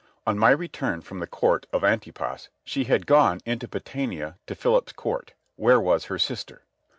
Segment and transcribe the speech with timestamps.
[0.25, 4.93] On my return from the court of Antipas she had gone into Batanæa to Philip's
[4.93, 6.63] court, where was her sister.